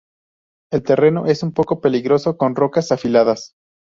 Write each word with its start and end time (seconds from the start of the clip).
El 0.71 0.81
terreno 0.81 1.27
es 1.27 1.43
un 1.43 1.51
poco 1.53 1.79
peligroso, 1.79 2.35
con 2.35 2.55
rocas 2.55 2.91
afiladas. 2.91 3.53